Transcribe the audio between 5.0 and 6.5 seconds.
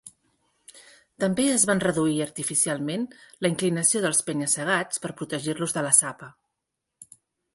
per protegir-los de la sapa.